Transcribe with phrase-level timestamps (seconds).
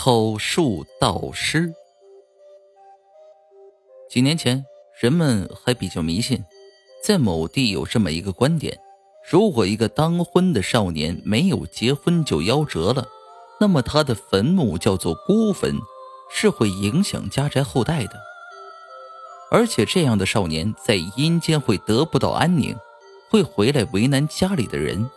[0.00, 1.74] 口述道师。
[4.08, 4.64] 几年前，
[5.00, 6.44] 人们还比较迷信，
[7.02, 8.78] 在某地有这么一个观点：
[9.28, 13.08] 如果一个当婚的少年没有结婚就夭折了，
[13.58, 15.74] 那么他的坟墓叫做孤坟，
[16.30, 18.12] 是会影响家宅后代的。
[19.50, 22.76] 而且，这样的少年在阴间会得不到安宁，
[23.28, 25.10] 会回来为难家里的人，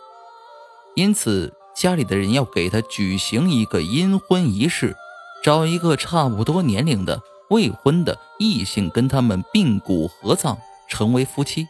[0.96, 1.54] 因此。
[1.74, 4.96] 家里的人要给他举行一个阴婚仪式，
[5.42, 10.56] 找一个差不多年龄的未婚的异性跟他们并骨合葬，
[10.88, 11.66] 成为夫妻。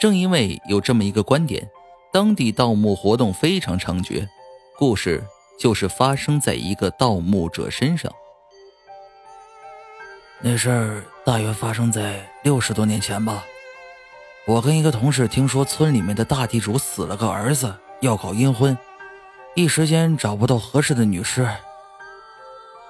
[0.00, 1.68] 正因为有这么一个观点，
[2.12, 4.26] 当地盗墓活动非常猖獗。
[4.78, 5.24] 故事
[5.58, 8.10] 就是发生在一个盗墓者身上。
[10.40, 13.44] 那事儿大约发生在六十多年前吧。
[14.46, 17.74] 我跟一个同事听说村里面的大地主死了个儿子。
[18.00, 18.78] 要搞阴婚，
[19.54, 21.48] 一时间找不到合适的女尸。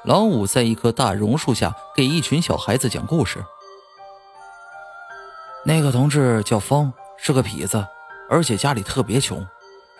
[0.04, 3.42] 老五在一棵大榕树下给一群小孩子讲故事。
[5.64, 7.86] 那个同志叫风，是个痞子，
[8.28, 9.46] 而且家里特别穷，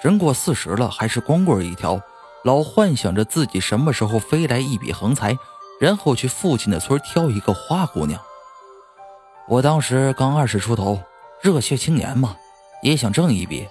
[0.02, 2.00] 人过四十了还是光棍一条，
[2.44, 5.36] 老幻想着自己什么时候飞来一笔横财，
[5.80, 8.20] 然后去父亲的村挑一个花姑娘。
[9.48, 11.00] 我当时刚二十出头，
[11.42, 12.36] 热血青年嘛，
[12.82, 13.66] 也想挣一笔。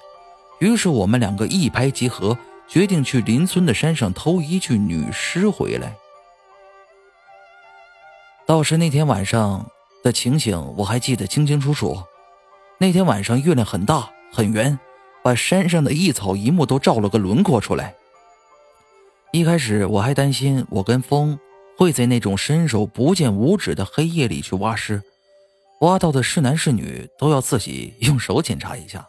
[0.60, 5.96] 于是我们两个一拍即合，决定去邻村的山上偷一具女尸回来。
[8.46, 9.70] 倒是那天晚上
[10.04, 12.02] 的情形我还记得清清楚楚。
[12.80, 14.80] 那天晚上月亮很大很圆，
[15.24, 17.94] 把山上的一草一木都照了个轮廓出来。
[19.32, 21.38] 一开始我还担心我跟风
[21.78, 25.04] 会在那种伸手不见五指的黑夜里去挖尸，
[25.82, 29.06] 挖到的是男是女都要自己用手检查一下。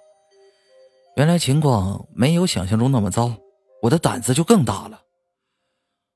[1.19, 3.35] 原来情况没有想象中那么糟，
[3.83, 5.01] 我的胆子就更大了。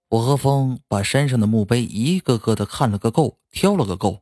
[0.09, 4.21] 我和风把山上的墓碑一个个的看了个够，挑了个够，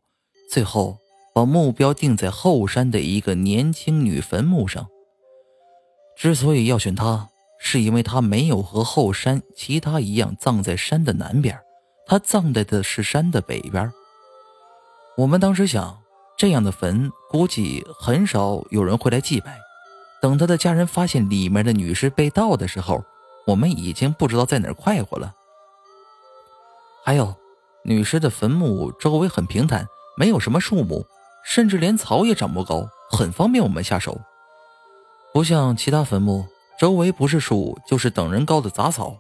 [0.51, 0.97] 最后
[1.35, 4.87] 把目标定在后山的一个年轻女坟墓上。
[6.17, 11.61] 之所以要选她，是因为她没有和后山其他一样葬在山的南边，
[12.07, 13.93] 她葬在的是山的北边。
[15.19, 16.01] 我们当时想，
[16.39, 19.59] 这样的坟估计很少有人会来祭拜。
[20.21, 23.03] 等他的家人发现里面的女尸被盗的时候，
[23.47, 25.35] 我们已经不知道在哪儿快活了。
[27.03, 27.35] 还有，
[27.85, 29.87] 女尸的坟墓周围很平坦，
[30.17, 31.07] 没有什么树木，
[31.45, 34.21] 甚至连草也长不高，很方便我们下手。
[35.33, 36.47] 不像其他坟墓，
[36.79, 39.17] 周围不是树就是等人高的杂草，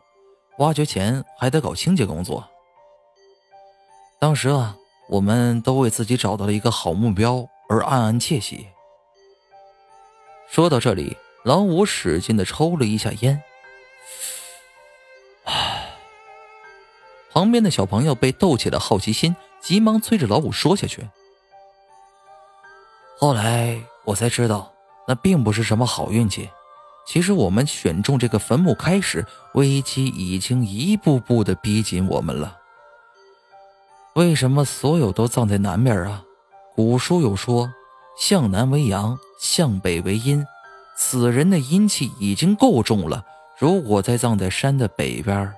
[0.58, 2.46] 挖掘前还得搞清洁工作。
[4.20, 4.76] 当时啊，
[5.08, 8.66] 我们都为自己找到了一个好目标而暗暗窃喜。
[10.50, 13.40] 说到这里，老五使劲的抽了一下烟。
[17.30, 21.08] 旁边的小朋友被逗起了好奇心，急忙催着老五说下去。
[23.16, 24.72] 后来我才知道，
[25.06, 26.50] 那并不是什么好运气。
[27.06, 29.24] 其实我们选中这个坟墓开始，
[29.54, 32.58] 危机已经一步步的逼近我们了。
[34.16, 36.24] 为什么所有都葬在南边啊？
[36.74, 37.72] 古书有说。
[38.18, 40.44] 向南为阳，向北为阴，
[40.96, 43.24] 此人的阴气已经够重了。
[43.58, 45.52] 如果再葬在山的北边，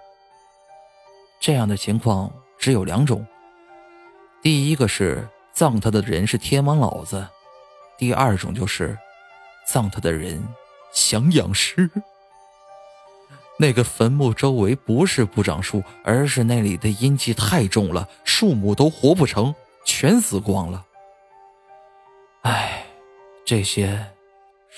[1.40, 3.26] 这样的情况只有两种：
[4.42, 7.22] 第一个是葬他的人是天王老子；
[7.98, 8.96] 第二种就是
[9.66, 10.42] 葬他的人
[10.92, 11.90] 想养尸。
[13.58, 20.84] 那个坟墓周围不是不长树，而是那里的阴气太重了，树木都活不成，全死光了。
[22.42, 22.84] 唉，
[23.44, 24.04] 这些，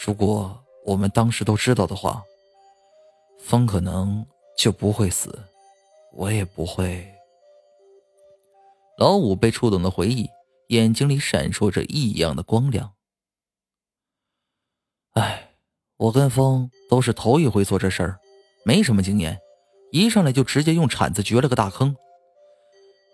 [0.04, 2.22] 如果我们当时都知道的话，
[3.40, 4.24] 风可能
[4.58, 5.38] 就不会死，
[6.12, 7.10] 我也不会。
[8.98, 10.28] 老五被触动的回忆，
[10.68, 12.92] 眼睛里闪烁着异样的光亮。
[15.14, 15.54] 唉，
[15.96, 18.18] 我跟风都是头一回做这事儿，
[18.66, 19.40] 没什么经验，
[19.90, 21.96] 一上来就直接用铲子掘了个大坑。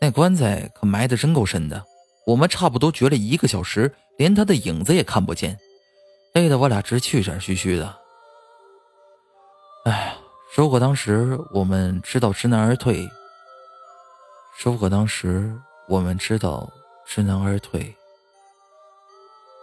[0.01, 1.85] 那棺材可埋的真够深的。
[2.27, 5.59] 我们差不多掘了一个小时，连他的影子也看不见，
[6.35, 7.99] 累得我俩直气喘吁吁的。
[9.87, 10.15] 哎，
[10.55, 13.09] 如果当时我们知道知难而退，
[14.63, 15.59] 如果当时
[15.89, 16.71] 我们知道
[17.07, 17.97] 知难而退，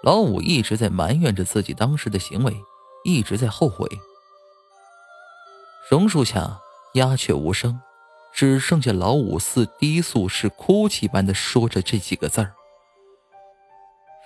[0.01, 2.51] 老五一直在埋怨着自己当时的行为，
[3.03, 3.87] 一直在后悔。
[5.87, 6.59] 榕树下，
[6.95, 7.79] 鸦雀无声。
[8.33, 12.53] 只剩下老五似低诉是哭泣般的说着这几个字儿。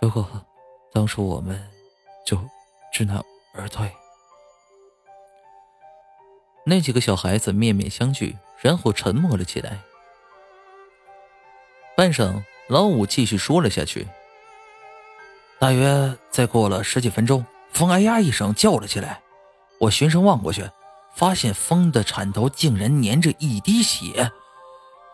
[0.01, 0.27] 如果
[0.91, 1.63] 当初我们
[2.25, 2.35] 就
[2.91, 3.87] 知难而退，
[6.65, 9.79] 那几个小孩子面面相觑，然后沉默了起来。
[11.95, 14.07] 半晌，老五继续说了下去。
[15.59, 19.21] 大约再过了十几分钟，风哎呀一声叫了起来。
[19.79, 20.67] 我循声望过去，
[21.13, 24.31] 发现风的铲头竟然粘着一滴血，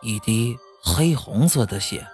[0.00, 2.06] 一滴黑红色的血，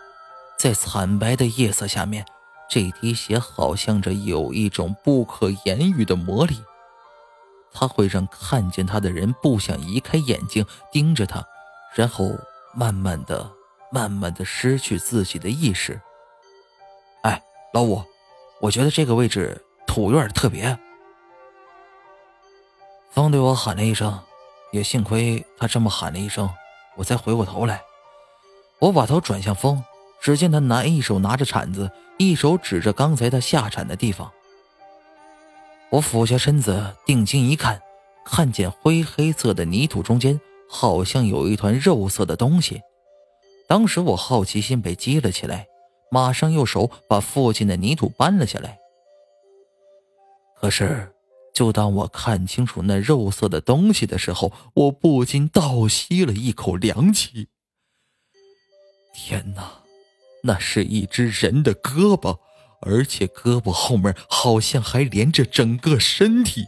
[0.59, 2.27] 在惨白的夜色下面，
[2.69, 6.63] 这滴血好像着有一种不可言喻的魔力。
[7.73, 11.45] 他会让看见他的人不想移开眼睛盯着他，
[11.95, 12.31] 然后
[12.73, 13.51] 慢慢的、
[13.91, 16.01] 慢慢的失去自己的意识。
[17.23, 18.03] 哎，老五，
[18.61, 20.79] 我觉得这个位置土有点特别。
[23.11, 24.21] 风对我喊了一声，
[24.71, 26.49] 也幸亏他这么喊了一声，
[26.97, 27.83] 我才回过头来。
[28.79, 29.83] 我把头转向风，
[30.25, 34.33] 只见他拿一手拿着铲子，一手指着刚才他下铲的地方。
[35.91, 37.79] 我俯下身子，定睛一看，
[38.25, 42.81] 看见灰黑色的泥土中间好像有一团肉色的东西。
[43.69, 45.67] 当时我好奇心被激了起来，
[46.11, 48.79] 马上用手把附近的泥土搬了下来。
[50.57, 51.13] 可是，
[51.53, 57.49] 就当我看清楚那肉色的东西的时候，我不禁倒吸了一口凉气。
[59.13, 59.84] 天哪，
[60.45, 62.39] 那是一只人的胳膊！
[62.81, 66.67] 而且胳膊后面好像还连着整个身体。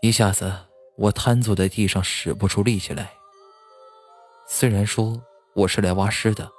[0.00, 0.50] 一下子，
[0.96, 3.12] 我瘫坐在地上，使不出力气来。
[4.48, 5.22] 虽然说
[5.54, 6.50] 我是来挖尸的，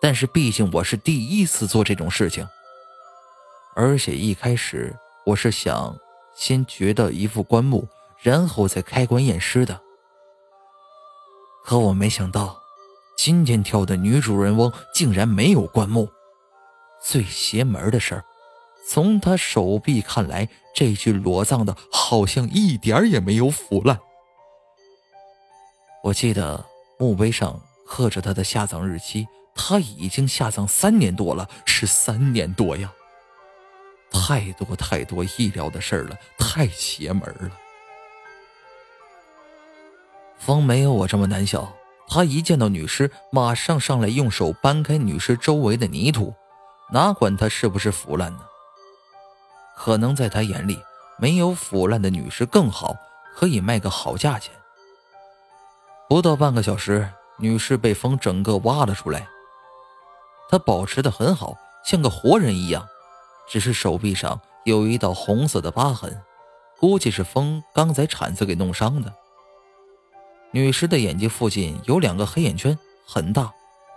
[0.00, 2.48] 但是毕竟我是第一次做这种事情。
[3.74, 4.96] 而且一开始
[5.26, 5.98] 我是想
[6.36, 7.88] 先掘到一副棺木，
[8.22, 9.80] 然后再开棺验尸的。
[11.64, 12.62] 可我没想到，
[13.16, 16.08] 今天跳的女主人翁竟然没有棺木。
[17.02, 18.24] 最邪门的事儿，
[18.88, 23.98] 从他手臂看来，这具裸葬的好像一点也没有腐烂。
[26.02, 26.64] 我记得
[26.98, 32.92] 墓碑上刻着他的下葬日期，他已经下葬三年多了，是三年多呀！
[34.10, 37.50] 太多太多意料的事儿了，太邪门了。
[40.38, 41.72] 风没有我这么胆小，
[42.08, 46.34] 他一见到女尸，马上上来用手搬开女尸周围的泥土。
[46.92, 48.40] 哪管她是不是腐烂呢？
[49.76, 50.80] 可能在他眼里，
[51.18, 52.94] 没有腐烂的女尸更好，
[53.34, 54.54] 可以卖个好价钱。
[56.08, 59.26] 不到半个小时，女尸被风整个挖了出来。
[60.48, 62.86] 她保持的很好，像个活人一样，
[63.48, 66.22] 只是手臂上有一道红色的疤痕，
[66.78, 69.12] 估计是风刚才铲子给弄伤的。
[70.56, 73.52] 女尸的眼睛附近有两个黑眼圈，很大，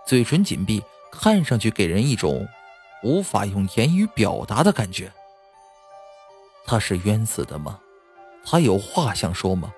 [0.05, 2.45] 嘴唇紧闭，看上去给人一种……
[3.01, 5.09] 无法用言语表达的感觉。
[6.65, 7.79] 他是冤死的吗？
[8.43, 9.73] 他有话想说吗？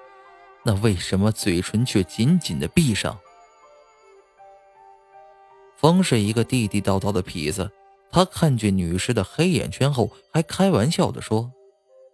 [0.64, 3.16] 那为什么嘴唇却紧紧的闭上？
[5.78, 7.70] 风是一个地地道道的痞子，
[8.10, 11.52] 他看见女尸的黑眼圈后，还开玩笑的说：“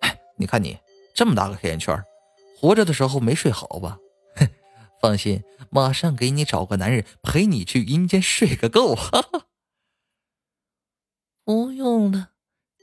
[0.03, 0.77] 哎，你看你
[1.15, 1.97] 这么大个黑眼圈，
[2.59, 3.97] 活着的时候没睡好吧？
[5.01, 9.45] 哼，放心，马上给你找个男人陪你去阴间睡个够。”哈哈。
[11.44, 12.31] 不用了，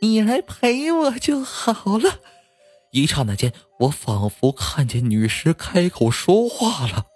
[0.00, 2.20] 你来陪我就好了。
[2.93, 7.06] 一刹那间，我仿佛看见女尸开口说话了，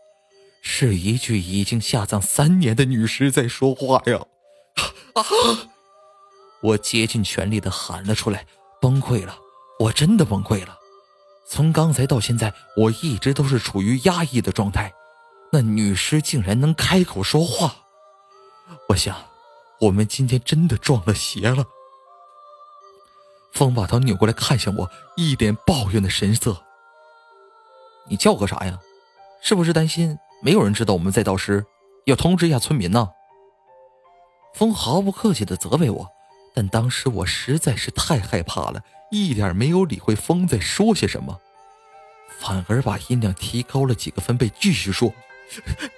[0.61, 4.27] 是一具已经下葬三年的女尸在说话呀！
[5.15, 5.25] 啊！
[6.61, 8.45] 我竭尽全力的喊了出来，
[8.81, 9.39] 崩溃了，
[9.79, 10.77] 我真的崩溃了。
[11.49, 14.93] 从刚才到现在，我一直都是处于压抑的状态，
[15.51, 17.75] 那女尸竟然能开口说话，
[18.91, 19.17] 我想。
[19.81, 21.65] 我们今天真的撞了邪了。
[23.53, 26.65] 风把头扭过来看向我，一脸抱怨的神色。
[28.09, 28.81] 你叫个啥呀？
[29.41, 31.65] 是不是担心没有人知道我们在盗尸，
[32.07, 33.11] 要通知一下村民呢？
[34.53, 36.09] 风毫不客气的责备我，
[36.57, 41.41] 但当时我实在是太害怕了，一点没有理会风在说些什么，
[42.41, 45.13] 反而把音量提高了几个分贝，继续说：“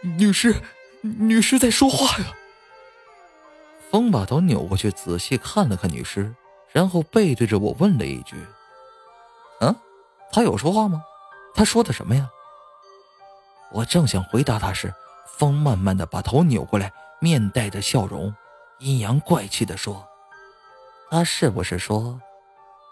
[0.02, 0.55] 女士，
[1.02, 2.33] 女士在说话呀。”
[3.90, 6.33] 风把头扭过去，仔细看了看女尸，
[6.71, 8.37] 然后背对着我问了一句
[9.61, 9.75] ：“嗯，
[10.31, 11.02] 他有说话吗？
[11.55, 12.31] 他说的什么呀？”
[13.73, 14.95] 我正想回答他时，
[15.37, 18.33] 风慢慢的把头扭过来，面带着笑容，
[18.79, 20.07] 阴阳怪气的说
[21.11, 22.21] ：“他是不是说，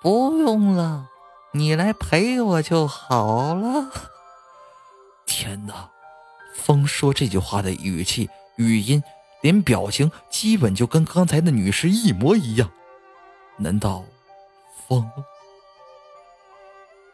[0.01, 1.09] 不用了，
[1.53, 3.91] 你来陪我就好了？”
[5.27, 5.91] 天哪！
[6.55, 9.03] 风说这句话的语气、语音。
[9.41, 12.73] 连表情基本就跟刚才的女士一模一样，
[13.59, 14.05] 难道
[14.89, 15.09] 风？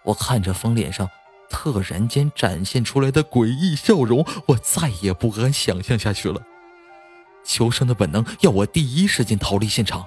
[0.05, 1.11] 我看着风脸上
[1.51, 6.41] 特然间展现出来的诡异笑容，我再也不敢想象下去了。
[7.45, 10.07] 求生的本能要我第一时间逃离现场。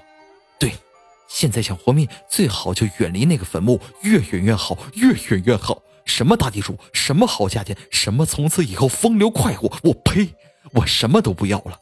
[1.27, 5.81] 现在想活命，最好就远离那个坟墓，越远越好，越远越好。
[6.05, 10.34] 什么大地主，什么好家电，什么从此以后风流快活，我呸！
[10.74, 11.79] 我什么都不要了。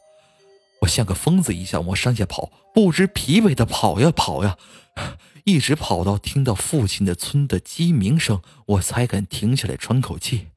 [0.82, 4.58] 我像个疯子一样往山下跑，不知疲惫的跑呀跑呀，
[5.44, 10.48] 一直跑到听到父亲的村的鸡鸣声，我才敢停下来喘口气。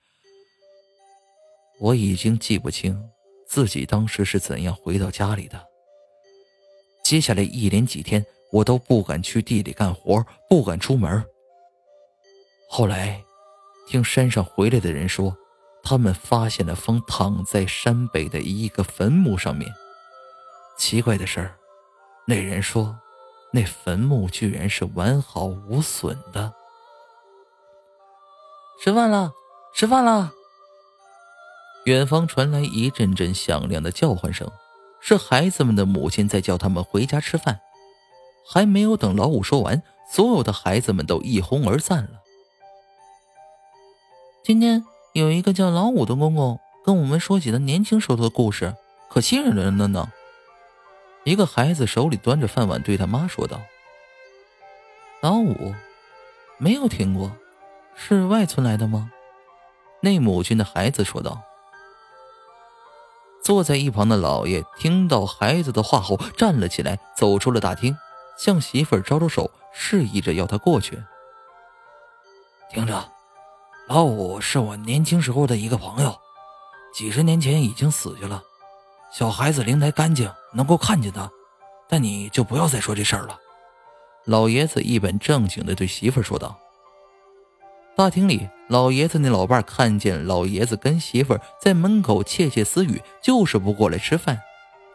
[1.79, 3.10] 我已经记不清
[3.48, 5.63] 自己当时是怎样回到家里的。
[7.03, 11.24] 接下来一连几天，我都不敢去地里干活，不敢出门。
[12.70, 13.24] 后来，
[13.88, 15.36] 听山上回来的人说，
[15.84, 19.72] 他们发现了风躺在山北的一个坟墓上面。
[20.77, 21.56] 奇怪的事儿，
[22.25, 22.98] 那人说，
[23.51, 26.53] 那坟墓居然是完好无损的。
[28.82, 29.32] 吃饭了，
[29.75, 30.32] 吃饭了。
[31.86, 34.50] 远方传来一阵阵响亮的叫唤声，
[35.01, 37.60] 是孩子们的母亲在叫他们回家吃饭。
[38.48, 39.81] 还没有等老五说完，
[40.12, 42.22] 所有的孩子们都一哄而散了。
[44.43, 48.75] 今天有一个叫老五的公公跟我们说起他年轻时候的故事，
[49.10, 50.12] 可吸引人了呢。
[51.25, 53.60] 一个孩子手里端着饭碗，对他妈说道
[55.22, 55.75] ：“老五，
[56.58, 57.31] 没有听过，
[57.93, 59.12] 是外村来的吗？”
[60.01, 61.41] 那母亲的孩子说道。
[63.43, 67.96] 坐在一旁的老爷听到孩子的话后，站了起来，走出了大厅，
[68.39, 71.03] 向媳妇儿招招手，示意着要他过去。
[72.72, 73.03] 听着，
[73.89, 76.17] 老五是我年轻时候的一个朋友，
[76.93, 78.41] 几十年前已经死去了。
[79.12, 81.29] 小孩子灵台干净，能够看见他，
[81.89, 83.38] 但你就不要再说这事儿了。
[84.24, 86.58] 老爷子一本正经地对媳妇儿说道。
[87.98, 94.39] 大厅里，老爷子那老伴看见老爷子跟媳妇儿在门口窃窃私语，就是不过来吃饭，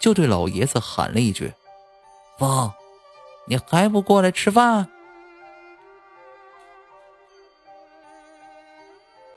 [0.01, 1.53] 就对老爷子喊了一句
[2.39, 2.73] ：“风，
[3.47, 4.89] 你还不过来吃饭？”